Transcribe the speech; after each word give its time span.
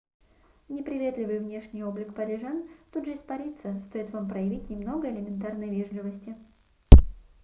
неприветливый 0.67 1.37
внешний 1.37 1.83
облик 1.83 2.15
парижан 2.15 2.67
тут 2.91 3.05
же 3.05 3.13
испарится 3.15 3.79
стоит 3.81 4.09
вам 4.09 4.27
проявить 4.27 4.67
немного 4.67 5.07
элементарной 5.07 5.69
вежливости 5.69 6.35